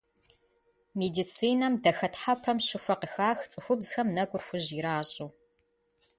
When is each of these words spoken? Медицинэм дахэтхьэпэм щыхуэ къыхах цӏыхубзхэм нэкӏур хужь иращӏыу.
Медицинэм 0.99 1.73
дахэтхьэпэм 1.83 2.57
щыхуэ 2.65 2.95
къыхах 2.99 3.39
цӏыхубзхэм 3.51 4.07
нэкӏур 4.15 4.43
хужь 4.47 4.69
иращӏыу. 4.77 5.29